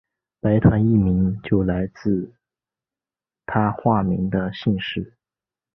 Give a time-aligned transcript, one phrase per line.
[0.39, 2.33] 白团一名就来自
[3.45, 5.13] 他化名的姓氏。